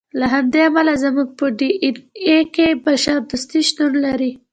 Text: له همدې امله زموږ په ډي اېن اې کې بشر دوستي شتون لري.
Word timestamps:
له 0.19 0.25
همدې 0.33 0.59
امله 0.67 0.93
زموږ 1.03 1.27
په 1.39 1.45
ډي 1.57 1.69
اېن 1.83 1.95
اې 2.27 2.37
کې 2.55 2.67
بشر 2.85 3.17
دوستي 3.29 3.59
شتون 3.69 3.91
لري. 4.05 4.31